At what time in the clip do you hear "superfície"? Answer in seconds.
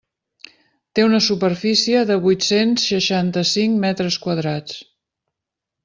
1.25-2.01